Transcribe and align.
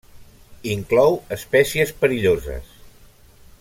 Inclou 0.75 1.13
espècies 1.37 1.93
perilloses. 2.01 2.77